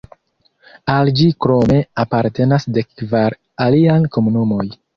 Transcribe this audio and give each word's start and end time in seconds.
Al 0.93 1.11
ĝi 1.19 1.27
krome 1.45 1.77
apartenas 2.05 2.67
dek-kvar 2.79 3.39
aliaj 3.69 4.03
komunumoj. 4.19 4.69